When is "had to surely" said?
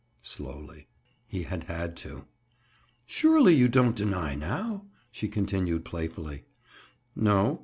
1.65-3.53